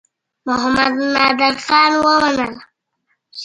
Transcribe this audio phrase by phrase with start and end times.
[0.47, 2.53] محمدنادرخان ومنلم.